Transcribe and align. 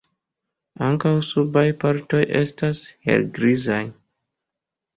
Ankaŭ 0.87 1.11
subaj 1.27 1.65
partoj 1.85 2.23
estas 2.41 2.83
helgrizaj. 3.11 3.81